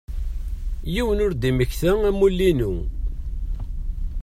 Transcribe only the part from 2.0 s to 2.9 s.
amulli-inu.